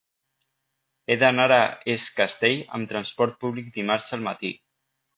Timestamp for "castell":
2.21-2.65